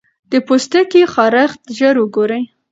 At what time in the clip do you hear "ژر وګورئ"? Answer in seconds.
1.77-2.43